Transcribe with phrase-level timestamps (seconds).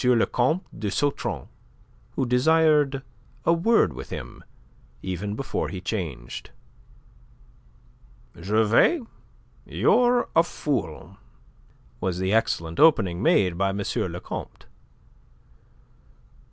[0.03, 1.47] le Comte de Sautron
[2.15, 3.03] who desired
[3.45, 4.43] a word with him
[5.03, 6.49] even before he changed.
[8.35, 9.01] "Gervais,
[9.63, 11.17] you're a fool,"
[11.99, 13.79] was the excellent opening made by M.
[13.95, 14.65] le Comte.